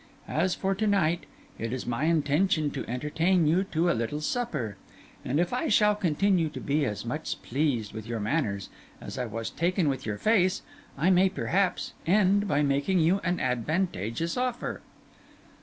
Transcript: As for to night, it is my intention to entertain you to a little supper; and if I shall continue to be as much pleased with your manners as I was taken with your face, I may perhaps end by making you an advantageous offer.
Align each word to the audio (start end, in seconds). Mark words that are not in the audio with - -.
As 0.33 0.55
for 0.55 0.73
to 0.73 0.87
night, 0.87 1.27
it 1.59 1.71
is 1.71 1.85
my 1.85 2.05
intention 2.05 2.71
to 2.71 2.83
entertain 2.87 3.45
you 3.45 3.63
to 3.65 3.87
a 3.87 3.93
little 3.93 4.19
supper; 4.19 4.75
and 5.23 5.39
if 5.39 5.53
I 5.53 5.67
shall 5.67 5.93
continue 5.93 6.49
to 6.49 6.59
be 6.59 6.85
as 6.87 7.05
much 7.05 7.39
pleased 7.43 7.93
with 7.93 8.07
your 8.07 8.19
manners 8.19 8.69
as 8.99 9.19
I 9.19 9.27
was 9.27 9.51
taken 9.51 9.89
with 9.89 10.03
your 10.07 10.17
face, 10.17 10.63
I 10.97 11.11
may 11.11 11.29
perhaps 11.29 11.93
end 12.07 12.47
by 12.47 12.63
making 12.63 12.97
you 12.97 13.19
an 13.23 13.39
advantageous 13.39 14.37
offer. 14.37 14.81